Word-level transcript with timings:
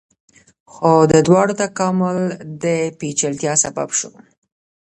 خو 0.71 0.93
د 1.11 1.13
دواړو 1.27 1.53
تکامل 1.63 2.17
د 2.63 2.65
پیچلتیا 2.99 3.53
سبب 3.63 3.89
شو. 3.97 4.11